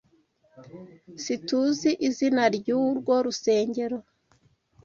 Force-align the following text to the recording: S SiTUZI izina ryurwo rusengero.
S 1.15 1.17
SiTUZI 1.23 1.91
izina 2.07 2.43
ryurwo 2.55 3.13
rusengero. 3.25 3.97